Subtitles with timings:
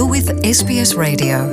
[0.00, 1.52] You're with SBS Radio.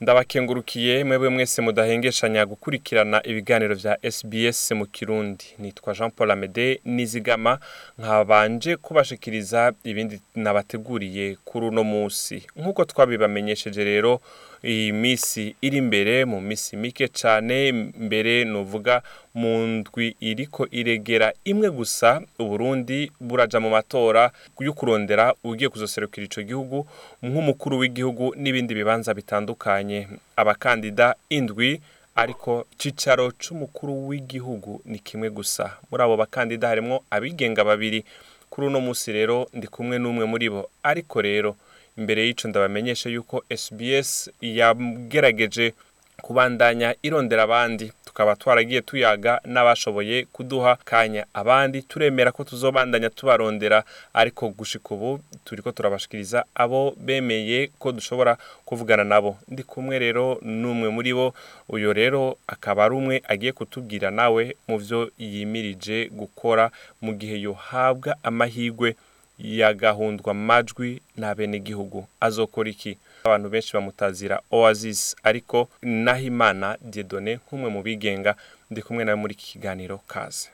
[0.00, 7.58] ndabakengurukiye mwebwe mwese mudahengeshanya gukurikirana ibiganiro vya SBS mu Kirundi nitwa Jean Paul Amede nizigama
[7.98, 14.20] nkabanje kubashikiriza ibindi nabateguriye kuri uno musi nk'uko twabibamenyesheje rero
[14.64, 19.02] iyi misi iri imbere mu misi mike cane mbere novuga
[19.34, 24.30] mu ndwi iriko iregera imwe gusa uburundi buraja mu matora
[24.60, 26.86] yo kurondera ugiye kuzoserukira ico gihugu
[27.22, 30.08] nk'umukuru w'igihugu n'ibindi bibanza bitandukanye.
[30.36, 31.80] Abakandida indwi
[32.14, 35.74] ariko cicaro c'umukuru w'igihugu ni kimwe gusa.
[35.90, 38.04] Muri abo bakandida harimwo abigenga babiri.
[38.50, 40.68] Kuri uno musi rero ndi kumwe n'umwe muri bo.
[40.82, 41.56] Ariko rero
[41.98, 45.74] imbere y'ico ndabamenyesha yuko SBS yagerageje
[46.22, 47.92] kubandanya irondera abandi.
[48.04, 51.26] Tukaba twaragiye tuyaga n'abashoboye kuduha kanya.
[51.34, 53.84] Abandi turemera ko tuzobandanya tubarondera
[54.14, 59.36] ariko gushika ubu turiko turabashikiriza abo bemeye ko dushobora kuvugana nabo.
[59.48, 61.34] Ndi kumwe rero n'umwe muri bo.
[61.68, 68.14] Uyo rero akaba ari umwe agiye kutubwira nawe mu vyo yimirije gukora mu gihe yohabwa
[68.22, 68.94] amahigwe
[69.38, 72.06] yagahundwa amajwi n'abenegihugu.
[72.20, 72.98] Azokora iki?
[73.24, 78.34] Abantu benshi bamutazira oasis ariko nahimana diedone nk'umwe mu bigenga
[78.70, 80.48] ndi kumwe nawe muri iki kiganiro kaze.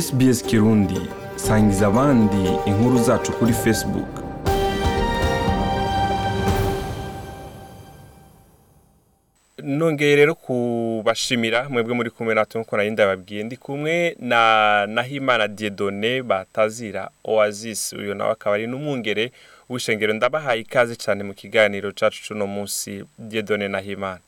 [0.00, 1.00] SBS Kirundi
[1.36, 4.21] sangiza abandi inkuru zacu kuri Facebook.
[9.62, 16.22] Nongeye rero kubashimira mwebwe muri kumwe natwe nk'uko nari ndababwiye ndi kumwe na nahimana diedone
[16.22, 17.92] batazira oasis.
[17.92, 19.32] Uyu nawe akaba ari n'umwungere
[19.68, 20.12] w'ishengero.
[20.12, 24.20] Ndabahaye ikaze cyane mu kiganiro cacu cuno munsi diedone nahimana.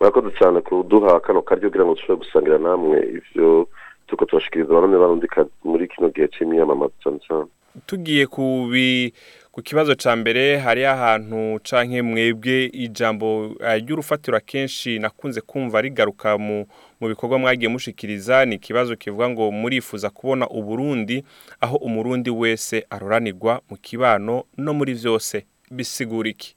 [0.00, 3.68] Murakoze cyane kuduha kano karyo kugira ngo dushobore gusangira namwe ivyo
[4.06, 5.26] turiko turashikiriza abarundi barundi
[5.64, 7.46] muri kino gihe c'imyamamazo cane cane
[7.86, 9.14] tugiye kubi
[9.52, 16.66] ku kibazo ca mbere hari ahantu canke mwebwe ijambo ry'urufatiro akenshi nakunze kumva rigaruka mu
[17.00, 21.24] mu bikorwa mwagiye mushikiriza ni ikibazo kivuga ngo murifuza kubona uburundi
[21.60, 26.56] aho umurundi wese aroranirwa mu kibano no muri vyose bisigura iki?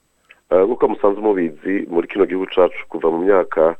[0.51, 3.75] Nk'uko musanze mubizi muri kino gihugu cacu kuva mu myaka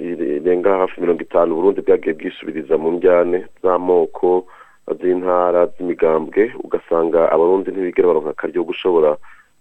[0.00, 4.46] irenga hafi mirongo itanu uburundi bwagiye bwisubiriza mu njyane z'amoko
[4.98, 9.16] z'intara z'imigambwe ugasanga abarundi ntibigera baronka akaryo gushobora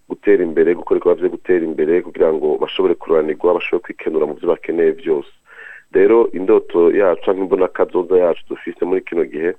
[0.10, 4.48] gutera imbere gukora ibikorwa vyo gutera imbere kugira ngo bashobore kuranirwa bashobore kwikenura mu vyo
[4.50, 5.30] bakeneye vyose.
[5.92, 9.54] Rero indoto yacu canke imbonakazoza yacu dufise muri kino gihe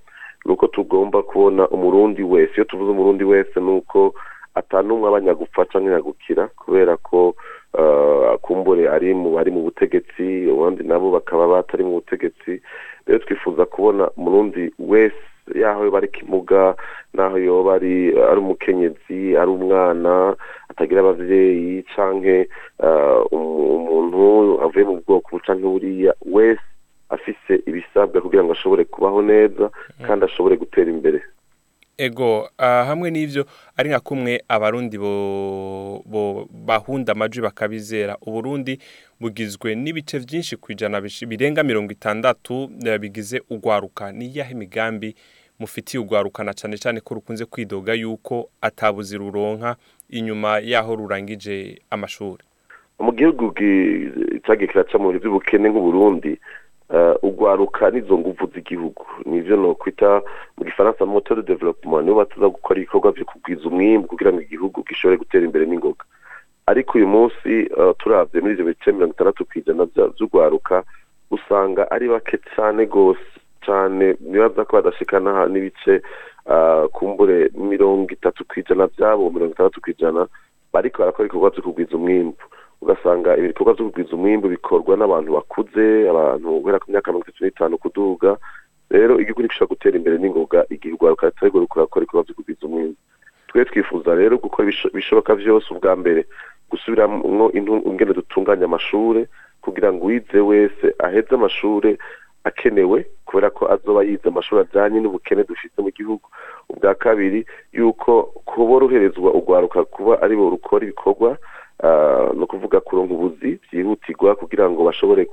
[0.44, 2.53] ni uko tugomba kubona umurundi wese.
[2.54, 4.14] Iyo tuvuze umurundi wese ni uko
[4.54, 7.34] atanumwe aba nyagupfa canke nyagukira kubera ko
[8.42, 12.62] kumbure ari mu bari mu butegetsi abandi nabo bakaba batari mu butegetsi.
[13.06, 15.22] Rero twifuza kubona umurundi wese
[15.54, 16.74] yaho yoba ari kimuga
[17.14, 20.36] naho yoba ari umukenyezi ari umwana
[20.68, 22.48] atagira abavyeyi canke
[23.32, 26.60] umuntu avuye mu bwoko canke buriya wese
[27.10, 29.70] afise ibisabwa kugira ngo ashobore kubaho neza
[30.06, 31.22] kandi ashobore gutera imbere.
[31.98, 33.44] Ego hamwe n'ivyo
[33.76, 38.16] ari nka kumwe abarundi bo bahunda amajwi bakabizera.
[38.26, 38.78] Uburundi
[39.20, 45.14] bugizwe n'ibice vyinshi kwijana birenga mirongo itandatu bigize ugwaruka niyahe migambi
[45.60, 49.76] mufitiye ugwarukana cane cane ko rukunze kwidoga yuko atabuzi ruronka
[50.10, 52.44] inyuma yaho rurangije amashuri.
[52.98, 53.53] Mu gihugu
[54.47, 56.41] cagiye kiraca mu bintu vy'ubukene nk'uburundi
[57.22, 59.06] ugwaruka nizo nguvu z'igihugu.
[59.26, 60.22] Nivyo nokwita
[60.56, 62.03] mu gifaransa moteur de développement.
[62.04, 66.04] Nibo batuza gukora ibikorwa vyo kugwiza umwimbu kugira ngo igihugu gishobore gutera imbere n'ingoga.
[66.66, 69.84] Ariko uyu munsi turavye muri ivyo bice mirongo itandatu kw'ijana
[70.19, 70.82] vy'ugwaruka
[71.31, 73.22] usanga ari bake cane gose
[73.66, 76.03] cane nibaza ko badashikana n'ibice
[76.93, 80.26] kumbure mirongo itatu kw'ijana vyabo mirongo itandatu kw'ijana
[80.72, 82.43] bariko barakora ibikorwa vyo kugwiza umwimbu.
[82.82, 87.78] Ugasanga ibikorwa vyo kugwiza umwimbu bikorwa n'abantu bakuze abantu guhera ku myaka mirongo itatu n'itanu
[87.78, 88.37] kuduga
[88.91, 92.97] rero igihugu ntigishobora gutera imbere n'ingoga igihe urwaruka rutariko rurakora ibikorwa vyo kugwiza umwimbu.
[93.48, 96.27] Twe twifuza rero gukora ibishoboka vyose ubwa mbere
[96.71, 99.27] gusubiramwo ingene dutunganya amashure
[99.60, 101.98] kugira ngo uwize wese aheze amashure
[102.45, 106.27] akenewe kubera ko azoba yize amashuri ajanye n'ubukene dufite mu gihugu.
[106.69, 111.37] Ubwa kabiri yuko kuba ruherezwa urwaruka kuba ari bo rukora ibikorwa
[112.37, 115.25] ni ukuvuga kuronka ubuzi byihutirwa kugira ngo bashobore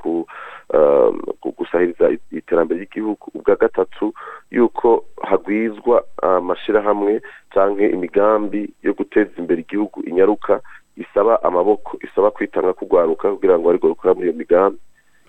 [1.58, 3.26] gusahiriza iterambere ry'igihugu.
[3.36, 4.14] Ubwa gatatu
[4.52, 7.22] yuko hagwizwa amashyirahamwe
[7.54, 10.62] cyangwa imigambi yo guteza imbere igihugu inyaruka
[10.98, 14.80] isaba amaboko isaba kwitanga kugwaruka kugira ngo ariko rukora muri iyo migambi.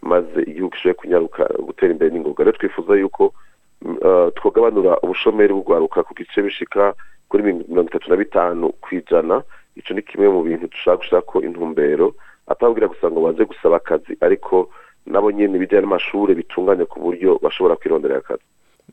[0.08, 3.32] Maze igihugu gishobore kunyaruka gutera imbere n'ingoga rero twifuza yuko
[4.34, 6.94] twogabanura ubushomeri bugwaruka ku gice bishika
[7.28, 9.42] kuri mirongo itatu na bitanu ku ijana.
[9.76, 12.14] Icyo ni kimwe mu bintu dushaka gushaka ko intumbero.
[12.46, 14.70] Atababwira gusa ngo baze gusaba akazi ariko
[15.06, 18.42] nabo nyine ibijyanye n'amashuri bitunganye ku buryo bashobora kwironderera akazi.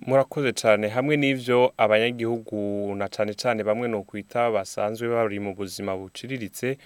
[0.08, 5.96] Murakoze cyane hamwe n'ibyo abanyagihugu na cyane cyane bamwe ni ukwita basanzwe bari mu buzima
[5.98, 6.78] buciriritse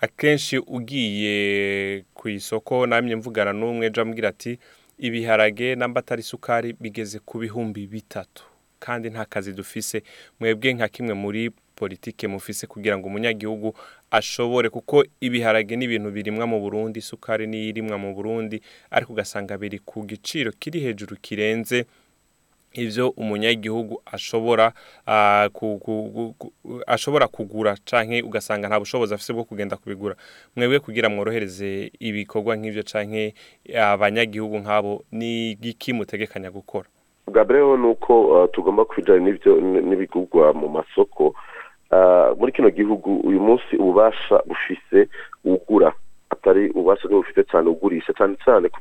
[0.00, 4.58] akenshi ugiye ku isoko namwe mvugana n'umwe ejo ambwira ati
[4.98, 8.44] ibiharage n'ambatari isukari bigeze ku bihumbi bitatu
[8.78, 10.02] kandi nta kazi dufise.
[10.40, 13.74] Mwebwe nka kimwe muri politike mufise kugira ngo umunyagihugu
[14.10, 19.58] ashobore kuko ibiharage ni ibintu birimwa mu Burundi isukari niyo irimwa mu Burundi ariko ugasanga
[19.58, 21.86] biri ku giciro kiri hejuru kirenze
[22.82, 24.72] ivyo umunyagihugu ashobora
[25.52, 26.34] ku,
[26.86, 30.14] ashobora kugura canke ugasanga nta bushobozi afise bwo kugenda kubigura.
[30.56, 33.34] Mwebwe kugira mworohereze ibikorwa nk'ivyo canke
[33.76, 36.88] abanyagihugu nk'abo ni giki mutegekanya gukora?
[37.26, 38.12] Bwa mbere ho ni uko
[38.44, 41.34] uh, tugomba kubijana n'ivyo n'ibigurwa mu masoko
[42.38, 45.08] muri kino gihugu uyu munsi ububasha bufise
[45.44, 45.92] ugura
[46.30, 48.78] atari ububasha bufite cyane ugurisha cyane cyane ku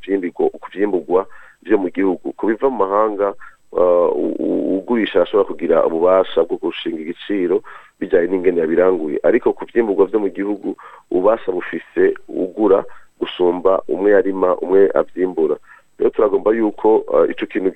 [0.74, 1.28] vyimburwa
[1.64, 2.32] vyo mu gihugu.
[2.36, 3.34] Ku biva mu mahanga
[3.72, 7.62] ugurisha ashobora kugira ububasha bwo gushinga igiciro
[8.00, 9.20] bijyanye n'ingene yabiranguye.
[9.24, 10.76] Ariko ku byimburwa byo mu gihugu
[11.12, 12.84] ububasha bufise ugura
[13.20, 15.56] gusumba umwe yarima umwe abyimbura
[15.98, 17.02] rero turagomba yuko
[17.34, 17.70] icyo kintu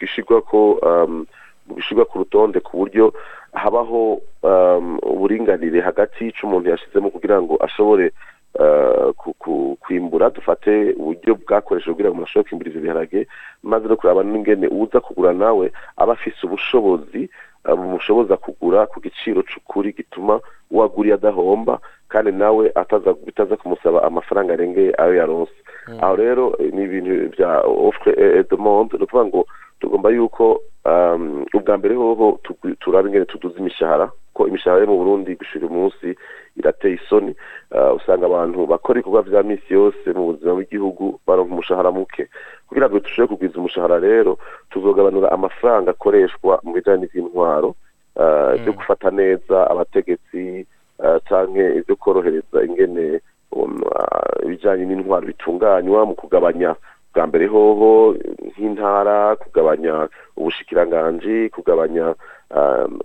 [0.00, 0.60] gishyirwa ko
[1.76, 3.14] gishyirwa ku rutonde ku buryo
[3.54, 4.18] habaho
[5.02, 8.10] uburinganire hagati y'icyo umuntu yashyizemo kugira ngo ashobore
[9.80, 13.20] kwimbura dufate uburyo bwakoreshejwe kugira ngo umuntu ashobore kwimbura ivyo biharage
[13.62, 17.30] maze no kuraba n'ingene uza kugura nawe aba afise ubushobozi
[17.64, 24.92] bumushoboza kugura ku giciro c'ukuri gituma uwaguriye adahomba kandi nawe ataza bitaza kumusaba amafaranga arengeye
[24.98, 25.52] ayo yaronse.
[26.00, 29.46] Aho rero ni ibintu vya offre et demande ni ukuvuga ngo
[29.80, 30.60] tugomba yuko
[31.54, 32.40] ubwa mbere hoho
[32.80, 36.16] turaba ingene tuduza imishahara ko imishahara yo mu burundi gushira umunsi
[36.56, 37.32] irateye isoni.
[37.96, 42.28] Usanga abantu bakora ibikorwa vya misi yose mu buzima bw'igihugu baronka umushahara muke.
[42.68, 44.38] Kugira ngo dushobore kugwiza umushahara rero
[44.70, 47.74] tuzogabanura amafaranga akoreshwa mu bijanye n'ivy'intwaro
[48.62, 50.66] byo gufata neza abategetsi
[51.28, 53.20] canke ibyo korohereza ingene
[54.44, 56.74] ibijanye n'intwaro bitunganywa mu kugabanya
[57.14, 58.14] bwa mbere hoho
[58.48, 62.14] nk'intara kugabanya ubushikiranganji kugabanya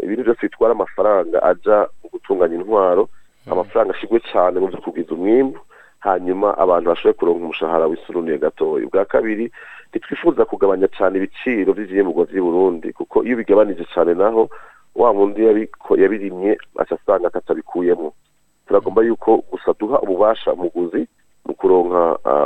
[0.04, 3.10] ibintu byose bitwara amafaranga aja mu gutunganya intwaro.
[3.52, 5.60] Amafaranga ashigwe cyane mu byo kugwiza umwimbu.
[6.00, 9.52] Hanyuma abantu bashobore kuronka umushahara wisununuye gatoya ubwa kabiri
[9.90, 14.50] ntitwifuza kugabanya cyane ibiciro by'ivyimburwa vy'i Burundi kuko iyo bigabanije cyane naho
[14.96, 15.42] wa wundi
[15.98, 18.14] yabirimye aca asanga atatabikuyemo
[18.68, 21.08] turagomba yuko gusa duha ububasha umuguzi
[21.46, 22.02] mu kuronka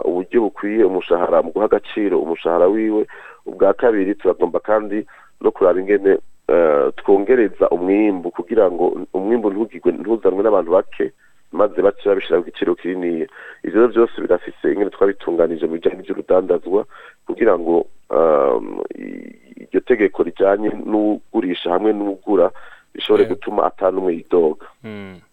[0.05, 3.07] uburyo bukwiye umushahara mu guha agaciro umushahara wiwe
[3.45, 5.05] ubwa kabiri turagomba kandi
[5.41, 6.17] no kuraba ingene
[6.99, 11.11] twongereza umwimbu kugira ngo umwimbu ntuzanwe n'abantu bake
[11.51, 13.25] maze bace babishira ku giciro kininiya.
[13.65, 16.85] Ivyo byose birafise ingene twabitunganije mu bijanye n'ivy'urudandazwa
[17.25, 17.85] kugira ngo
[18.95, 22.51] iryo tegeko rijanye n'ugurisha hamwe n'ugura
[22.99, 24.67] bishobore gutuma atanumwe yidoga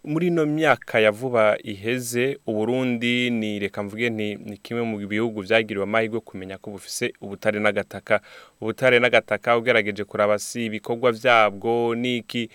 [0.05, 5.83] muri ino myaka ya vuba iheze uburundi ni reka mvuge ni kimwe mu bihugu byagiriwe
[5.85, 8.21] amahirwe kumenya ko bufise ubutare n'agataka.
[8.61, 12.51] Ubutare n'agataka ugerageje kuraba si ibikorwa byabwo n'iki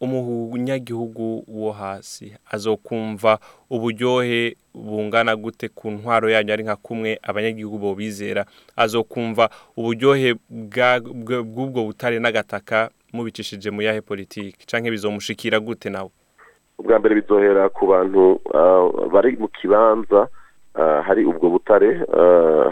[0.00, 3.38] umunyagihugu wo hasi azokumva
[3.70, 8.46] uburyohe bungana gute ku ntwaro yanyu ari nka kumwe abanyagihugu bo bizera.
[8.76, 14.66] Azokumva uburyohe bw'ubwo butare n'agataka mubicishije mu yahe politiki?
[14.66, 16.10] Canke bizomushikira gute nawe?
[16.78, 18.40] Ubwa mbere bizohera ku bantu
[19.12, 20.28] bari mu kibanza
[21.06, 22.06] hari ubwo butare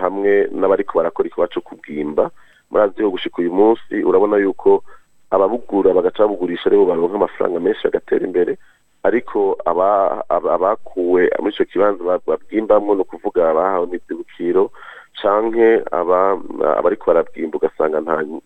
[0.01, 2.31] hamwe n'abariko barakora ikiba co kubwimba
[2.71, 4.83] murazi yo gushika uyu munsi urabona yuko
[5.31, 8.59] ababugura bagaca babugurisha ari bo baronka amafaranga menshi bagatera imbere.
[9.03, 9.59] Ariko
[10.29, 14.71] abakuwe muri ico kibanza babwimbamwo ni ukuvuga bahawe imizibukiro
[15.23, 15.83] canke
[16.79, 18.01] abariko barabwimba ugasanga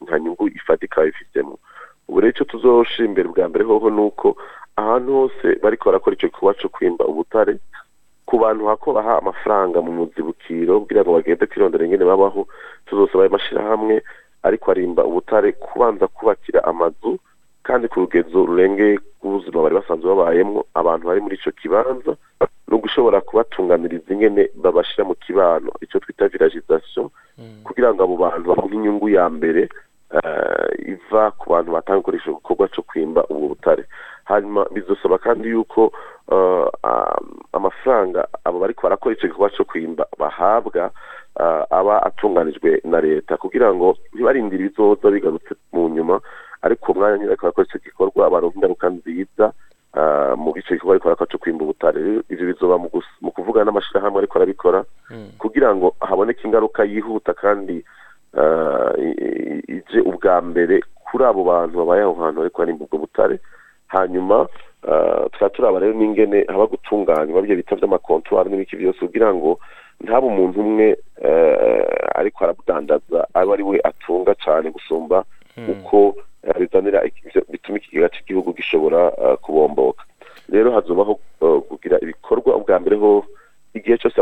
[0.04, 1.58] nta nyungu ifatika babifitemo.
[2.10, 4.34] Ubu rero icyo tuzoshira imbere bwa mbere hoho ni uko
[4.76, 7.58] ahantu hose bariko barakora ico gikorwa co kwimba ubutare
[8.26, 8.64] ku bantu
[8.94, 12.46] baha amafaranga mu muzibukiro kugira ngo bagende kwirondera ingene babaho
[12.86, 14.02] tuzosaba ayo mashirahamwe
[14.42, 17.18] ariko arimba ubutare kubanza kubakira amazu
[17.62, 22.12] kandi ku rugezo rurengeye rw'ubuzima bari basanzwe babayemwo abantu bari muri ico kibanza
[22.70, 25.70] no gushobora kubatunganiriza ingene babashira mu kibano.
[25.82, 27.10] Ico twita villagisation
[27.66, 29.68] kugira ngo abo bantu baronke inyungu ya mbere
[30.86, 33.84] iva ku bantu batanga gukoresha igikorwa co kwimba ubwo butare.
[34.24, 35.92] Hanyuma bizosaba kandi yuko
[37.52, 40.90] amafaranga abo bariko barakora ico gikorwa co kwimba bahabwa
[41.40, 46.20] ah, aba atunganijwe na leta kugira ngo ntibarindire ibizoza bigarutse mu nyuma
[46.62, 49.52] ariko umwanya nyine ariko barakora icyo gikorwa baronka ingaruka nziza
[50.36, 52.00] mu gice gikorwa ariko barakora cyo kwimba ubutare
[52.30, 52.78] ivyo bizoba
[53.22, 54.84] mu kuvugana n'amashirahamwe ariko arabikora
[55.38, 57.84] kugira ngo haboneke ingaruka yihuta kandi
[59.68, 63.38] ije ubwa mbere kuri abo bantu babaye aho hantu ariko harimba ubwo butare.
[63.90, 64.46] Hanyuma
[64.88, 69.58] ah, tukaba turaba rero n'ingene haba gutunganywa byo bita vy'amakontwari n'ibiki byose kugira ngo
[70.00, 71.84] ntaba umuntu umwe eh,
[72.14, 75.24] ariko arabudandaza abe ari we atunga cyane gusumba
[75.68, 76.14] uko
[76.46, 80.04] eh, bizanira iki- bituma ikigega cy'igihugu gishobora eh, kubomboka.
[80.48, 83.24] Rero hazobaho eh, kugira ibikorwa ubwa mbere ho
[83.74, 84.16] igihe cyose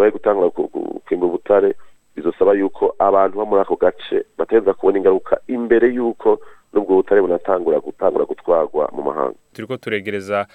[0.50, 1.76] ku- ku- kwimba ubutare
[2.18, 6.40] bizosaba yuko abantu bo muri ako gace bategereza kubona ingaruka imbere y'uko
[6.72, 9.34] n'ubwo butare bunatangura gutangura gutwarwa mu mahanga.
[9.52, 10.46] Turiko turegereza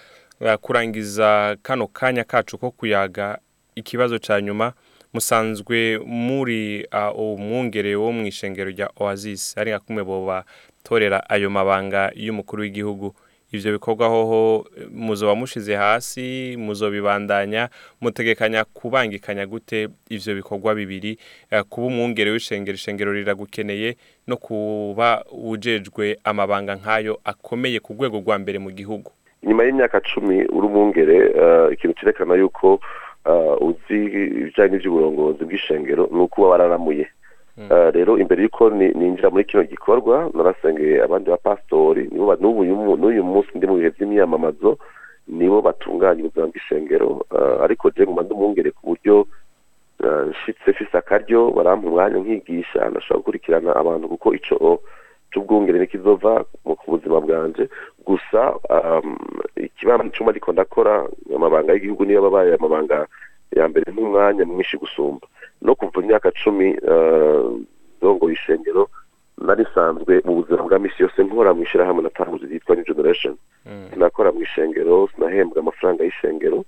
[0.41, 3.38] uh, kurangiza kano kanya kacu ko kuyaga
[3.75, 4.74] ikibazo ca nyuma.
[5.13, 10.43] Musanzwe muri uh, umwungere wo mu ishengero rya Oasis ari nka kumwe boba
[10.84, 13.13] torera ayo mabanga y'umukuru w'igihugu.
[13.54, 17.70] Ivyo bikorwa hoho eh, muzoba mushize hasi muzobibandanya
[18.02, 21.18] mutegekanya kubangikanya gute ivyo bikorwa bibiri
[21.52, 23.96] uh, kuba umwungere w'ishengero ishengero riragukeneye
[24.28, 29.12] no kuba ujejwe amabanga nk'ayo akomeye ku rwego rwa mbere mu gihugu.
[29.44, 32.80] Nyuma y'imyaka cumi uri umwungere eh, ikintu cyerekana yuko
[33.30, 34.00] eh, uzi
[34.40, 37.02] ibijyanye n'iby'uburongozi bw'ishengero ni uko uba wararamuye.
[37.02, 37.08] Eh,
[37.94, 43.76] rero imbere y'uko ni- ninjira muri kino gikorwa narasengeye abandi bapasitori n'uyu munsi ndi mu
[43.78, 44.78] bihe by'imyamamazo
[45.28, 49.28] nibo batunganya ubuzima bw'ishengero eh, ariko je nguma ndi umwungere ku buryo
[50.04, 54.82] eh, nshitse fise akaryo barampa umwanya nkigisha ndashobora gukurikirana abantu kuko ico
[55.32, 57.70] c'ubwungere nikizova mu ku buzima bwanje.
[58.06, 58.54] Gusa
[59.56, 63.08] ikibanza cuma ariko ndakora amabanga y'igihugu niyo babaye amabanga
[63.56, 65.28] ya mbere n'umwanya mwinshi gusumba.
[65.63, 67.46] No kuva imyaka cumi eh,
[67.98, 68.89] ndongoye ishengero
[69.41, 73.36] nari nsanzwe mu buzima bwa misi yose nkora mu ishyirahamwe natanguze ryitwa new generation.
[73.93, 76.65] Sinakora mu ishengero sinahembwa amafaranga y'ishengero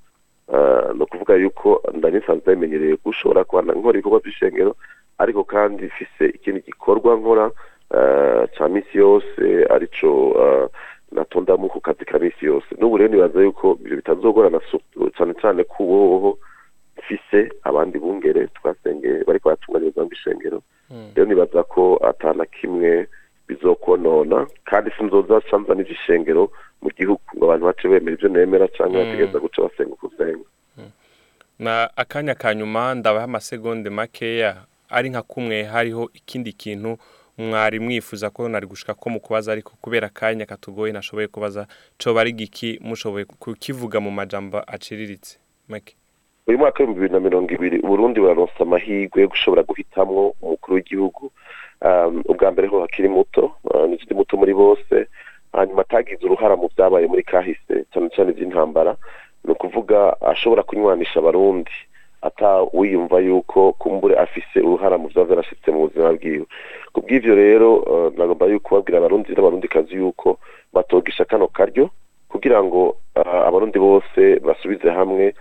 [0.53, 4.75] Eh, ni ukuvuga yuko ndari nsanzwe bimenyereye gushobora kuba nkora ibikorwa by'ishengero
[5.17, 7.45] ariko kandi mfise ikindi gikorwa nkora
[7.97, 10.09] eh, ca misi yose arico
[10.41, 10.67] eh,
[11.11, 12.69] natondamo ku kazi ka misi yose.
[12.77, 16.37] N'ubu rero nibaza yuko ibyo bitazogorana su- cane cane kuboho
[17.05, 20.61] mfise abandi bungere twasengeye bariko baratunganya ubuzima bw'ishengero
[21.15, 23.07] rero nibaza ko atana kimwe
[23.47, 29.39] bizokonona kandi sinzoza canza n'igishengero mu gihugu ngo abantu bace bemera ivyo nemera canke bategereza
[29.39, 30.45] guca basenga uko usenga
[31.59, 36.97] na akanya ka nyuma ndabaha amasegonde makeya ari nka kumwe hariho ikindi kintu
[37.37, 41.67] mwari mwifuza ko nari gushika ko mu kubaza ariko kubera akanya katugoye nashoboye kubaza
[42.03, 45.37] coba ari giki mushoboye kukivuga mu majambo aciriritse.
[45.69, 45.95] Make
[46.47, 51.31] uyu mwaka w'ibihumbi bibiri na mirongo ibiri uburundi buraronsa amahirwe yo gushobora guhitamwo umukuru w'igihugu.
[51.81, 55.07] Um, ubwa mbere ho hakiri muto uh, nikiri muto muri bose.
[55.53, 58.95] Hanyuma atagize uruhara mu byabaye muri kahise cyane cyane iby'intambara
[59.43, 61.71] ni ukuvuga ashobora kunywanisha abarundi.
[62.73, 66.45] Wiyumva yuko kumbure afise uruhara mu vyaba vyarashitse mu buzima bwiwe.
[66.93, 70.37] Ku bw'ivyo rero uh, nagomba yuko babwira abarundi n'abarundikazi yuko
[70.73, 71.89] batogisha kano karyo
[72.29, 75.33] kugira ngo uh, abarundi bose basubize hamwe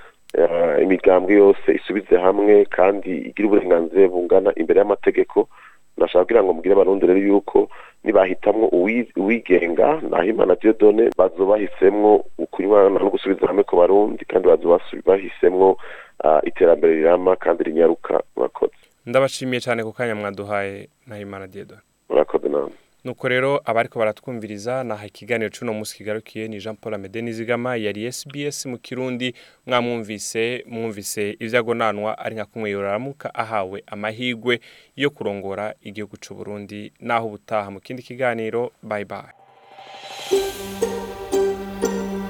[0.83, 5.49] imigambwe yose isubize hamwe kandi igire uburenganzira bungana imbere y'amategeko.
[5.97, 7.69] Nashaka kugira ngo mubwire abarundi rero yuko
[8.05, 14.79] nibahitamwo uwi- uwigenga nahimana diodone bazo bahisemwo ukunywana no gusubiza hamwe ku barundi kandi bazo
[15.07, 15.79] bahisemwo
[16.25, 18.23] uh, iterambere rirama kandi rinyaruka.
[18.37, 18.75] Murakoze.
[19.07, 21.79] Ndabashimiye cyane ku kanya mwaduhaye nahimana diedon
[22.11, 27.23] murakoze namwe nuko rero abariko baratwumviriza naha ikiganiro c'uno munsi kigarukiye ni Jean Paul Amede
[27.23, 29.35] Nizigama yari SBS mu Kirundi
[29.67, 34.61] mwamwumvise mwumvise ivyagonanwa ari nka kumwe yoramuka ahawe amahigwe
[34.97, 39.33] yo kurongora igihugu c'u Burundi naho ubutaha mu kindi kiganiro bye bye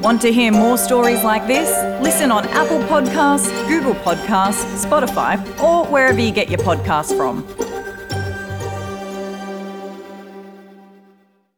[0.02, 1.70] Want to hear more stories like this?
[2.02, 7.42] Listen on Apple Podcasts, Google Podcasts, Spotify, or wherever you get your podcasts from.